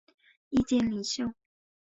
[0.49, 1.31] 意见领袖。